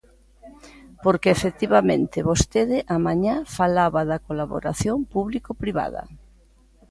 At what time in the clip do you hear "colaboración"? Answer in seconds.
4.27-4.97